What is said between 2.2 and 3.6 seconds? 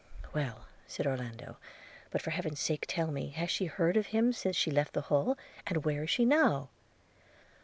for Heaven's sake tell me! has